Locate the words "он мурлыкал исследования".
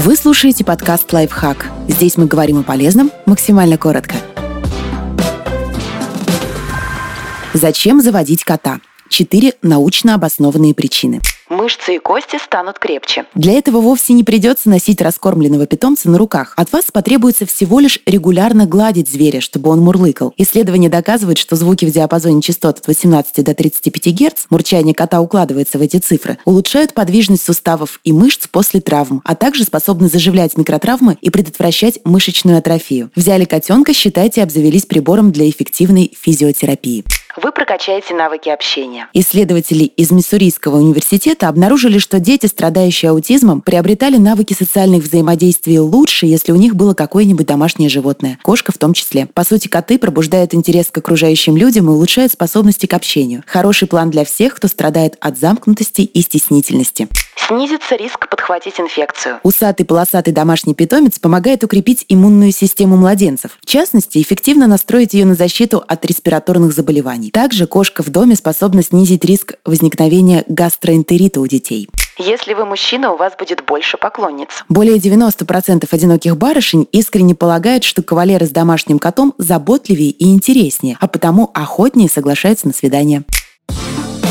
19.70-20.88